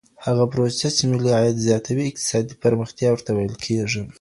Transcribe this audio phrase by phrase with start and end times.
[0.25, 4.01] هغه پروسه چي ملي عايد زياتوي اقتصادي پرمختيا ورته ويل کېږي.